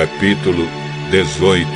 [0.00, 0.66] Capítulo
[1.10, 1.68] 18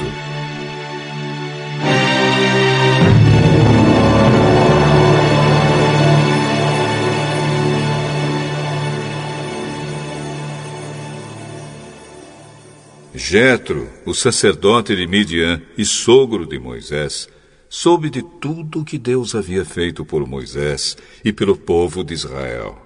[13.14, 17.28] Jetro, o sacerdote de Midian e sogro de Moisés,
[17.68, 22.78] soube de tudo o que Deus havia feito por Moisés e pelo povo de Israel.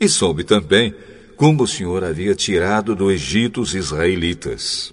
[0.00, 0.94] E soube também
[1.38, 4.92] como o Senhor havia tirado do Egito os israelitas.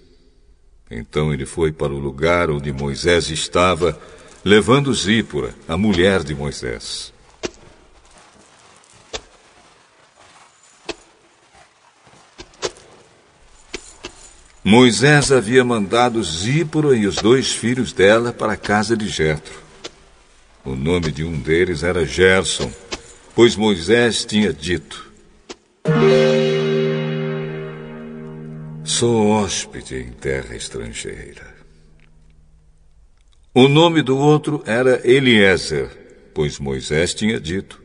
[0.92, 4.00] Então ele foi para o lugar onde Moisés estava,
[4.44, 7.12] levando Zípora, a mulher de Moisés.
[14.64, 19.64] Moisés havia mandado Zípora e os dois filhos dela para a casa de Jetro.
[20.64, 22.72] O nome de um deles era Gerson,
[23.34, 25.06] pois Moisés tinha dito:
[28.98, 31.54] Sou hóspede em terra estrangeira.
[33.54, 35.90] O nome do outro era Eliezer,
[36.34, 37.84] pois Moisés tinha dito: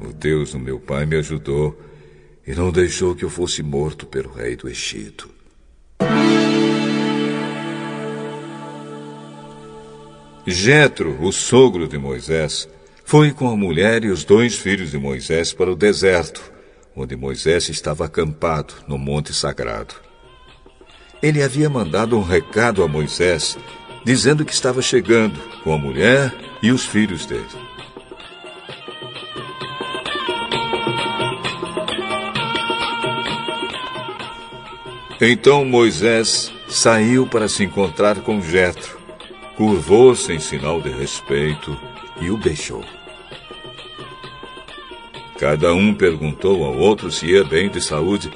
[0.00, 1.76] O Deus do meu pai me ajudou
[2.46, 5.28] e não deixou que eu fosse morto pelo rei do Egito.
[10.46, 12.68] Jetro, o sogro de Moisés,
[13.04, 16.54] foi com a mulher e os dois filhos de Moisés para o deserto,
[16.96, 19.94] onde Moisés estava acampado no monte sagrado.
[21.22, 23.58] Ele havia mandado um recado a Moisés,
[24.04, 27.44] dizendo que estava chegando com a mulher e os filhos dele.
[35.20, 38.98] Então Moisés saiu para se encontrar com Jetro,
[39.56, 41.76] curvou-se em sinal de respeito
[42.20, 42.84] e o beijou.
[45.38, 48.32] Cada um perguntou ao outro se ia bem de saúde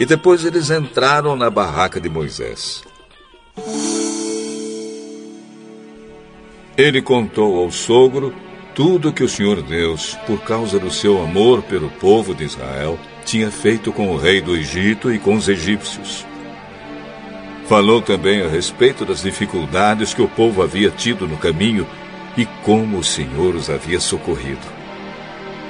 [0.00, 2.82] e depois eles entraram na barraca de Moisés.
[6.76, 8.32] Ele contou ao sogro
[8.74, 13.50] tudo que o Senhor Deus, por causa do seu amor pelo povo de Israel, tinha
[13.50, 16.24] feito com o rei do Egito e com os egípcios.
[17.66, 21.86] Falou também a respeito das dificuldades que o povo havia tido no caminho
[22.36, 24.77] e como o Senhor os havia socorrido.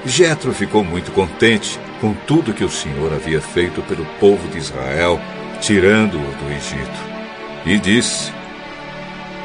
[0.04, 5.20] Jetro ficou muito contente com tudo que o Senhor havia feito pelo povo de Israel,
[5.60, 7.18] tirando-o do Egito.
[7.66, 8.32] E disse: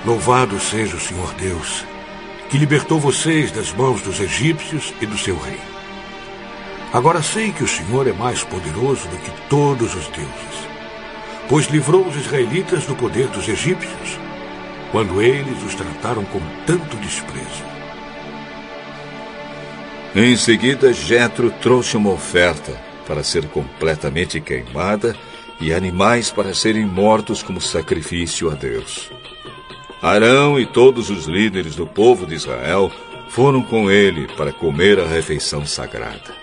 [0.05, 1.83] Louvado seja o Senhor Deus,
[2.49, 5.59] que libertou vocês das mãos dos egípcios e do seu rei.
[6.93, 10.67] Agora sei que o Senhor é mais poderoso do que todos os deuses,
[11.49, 14.19] pois livrou os israelitas do poder dos egípcios,
[14.91, 17.63] quando eles os trataram com tanto desprezo.
[20.15, 25.15] Em seguida, Jetro trouxe uma oferta para ser completamente queimada
[25.59, 29.09] e animais para serem mortos como sacrifício a Deus.
[30.03, 32.91] Arão e todos os líderes do povo de Israel
[33.29, 36.35] foram com ele para comer a refeição sagrada.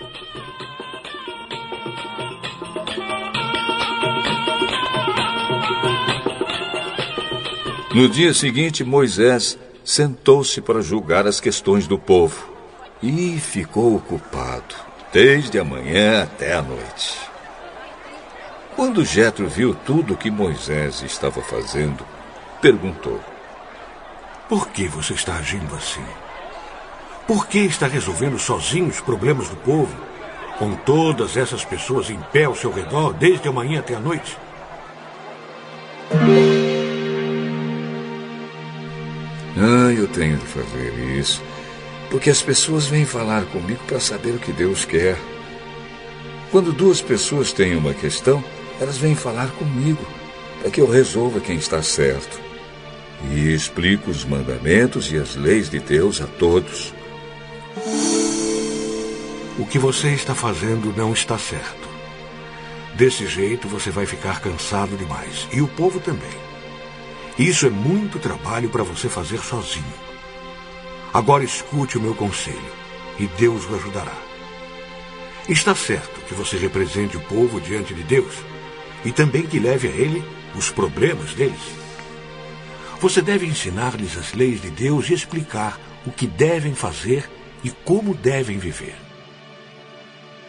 [7.95, 12.50] No dia seguinte, Moisés sentou-se para julgar as questões do povo
[13.01, 14.75] e ficou ocupado
[15.11, 17.19] desde a manhã até a noite.
[18.75, 22.05] Quando Jetro viu tudo o que Moisés estava fazendo,
[22.61, 23.19] perguntou:
[24.47, 26.05] Por que você está agindo assim?
[27.27, 29.95] Por que está resolvendo sozinho os problemas do povo,
[30.57, 34.37] com todas essas pessoas em pé ao seu redor desde a manhã até a noite?
[39.57, 41.41] Ah, eu tenho de fazer isso.
[42.11, 45.17] Porque as pessoas vêm falar comigo para saber o que Deus quer.
[46.51, 48.43] Quando duas pessoas têm uma questão,
[48.81, 50.05] elas vêm falar comigo
[50.59, 52.37] para que eu resolva quem está certo.
[53.31, 56.93] E explico os mandamentos e as leis de Deus a todos.
[59.57, 61.89] O que você está fazendo não está certo.
[62.95, 65.47] Desse jeito você vai ficar cansado demais.
[65.53, 66.41] E o povo também.
[67.39, 70.10] Isso é muito trabalho para você fazer sozinho.
[71.13, 72.71] Agora escute o meu conselho
[73.19, 74.15] e Deus o ajudará.
[75.49, 78.33] Está certo que você represente o povo diante de Deus
[79.03, 80.23] e também que leve a ele
[80.55, 81.75] os problemas deles.
[82.99, 87.29] Você deve ensinar-lhes as leis de Deus e explicar o que devem fazer
[87.63, 88.95] e como devem viver.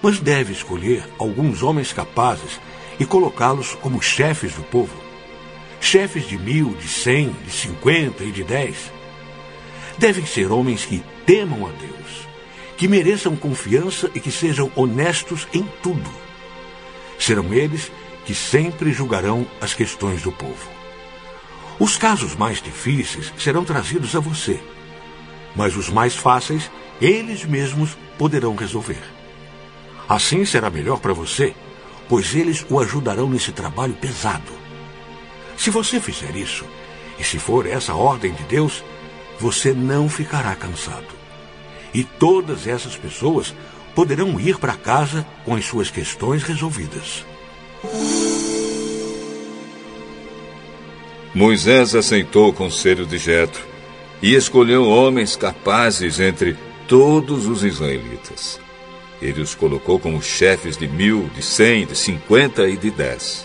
[0.02, 2.60] Mas deve escolher alguns homens capazes
[3.00, 5.12] e colocá-los como chefes do povo
[5.82, 8.90] chefes de mil, de cem, de cinquenta e de dez.
[9.98, 12.28] Devem ser homens que temam a Deus,
[12.76, 16.10] que mereçam confiança e que sejam honestos em tudo.
[17.18, 17.90] Serão eles
[18.24, 20.70] que sempre julgarão as questões do povo.
[21.78, 24.60] Os casos mais difíceis serão trazidos a você,
[25.54, 29.02] mas os mais fáceis eles mesmos poderão resolver.
[30.08, 31.54] Assim será melhor para você,
[32.08, 34.52] pois eles o ajudarão nesse trabalho pesado.
[35.56, 36.64] Se você fizer isso,
[37.18, 38.84] e se for essa a ordem de Deus,
[39.42, 41.08] você não ficará cansado.
[41.92, 43.52] E todas essas pessoas
[43.92, 47.26] poderão ir para casa com as suas questões resolvidas.
[51.34, 53.60] Moisés aceitou o conselho de Jetro
[54.22, 56.56] e escolheu homens capazes entre
[56.86, 58.60] todos os israelitas.
[59.20, 63.44] Ele os colocou como chefes de mil, de cem, de cinquenta e de dez.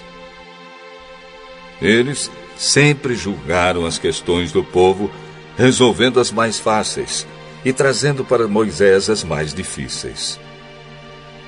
[1.82, 5.10] Eles sempre julgaram as questões do povo,
[5.58, 7.28] resolvendo as mais fáceis
[7.66, 10.40] e trazendo para Moisés as mais difíceis.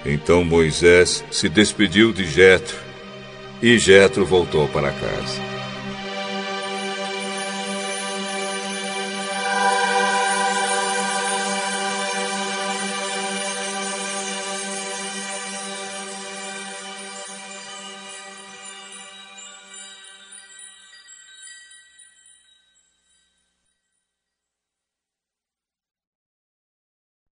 [0.05, 2.75] Então Moisés se despediu de Jetro
[3.61, 5.58] e Jetro voltou para casa.